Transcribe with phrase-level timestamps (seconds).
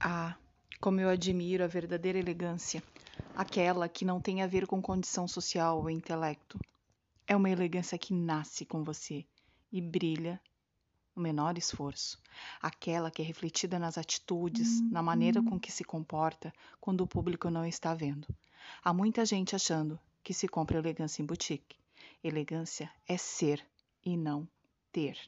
[0.00, 0.36] Ah,
[0.80, 2.80] como eu admiro a verdadeira elegância,
[3.34, 6.56] aquela que não tem a ver com condição social ou intelecto.
[7.26, 9.26] É uma elegância que nasce com você
[9.72, 10.40] e brilha
[11.16, 12.16] no menor esforço,
[12.62, 17.50] aquela que é refletida nas atitudes, na maneira com que se comporta quando o público
[17.50, 18.28] não está vendo.
[18.84, 21.76] Há muita gente achando que se compra elegância em boutique.
[22.22, 23.66] Elegância é ser
[24.04, 24.48] e não
[24.92, 25.18] ter.